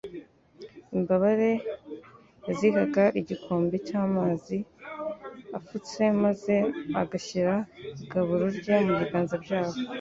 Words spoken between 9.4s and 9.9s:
byabo.